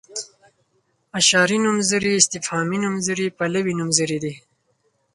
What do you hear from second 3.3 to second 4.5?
پلوي نومځري دي.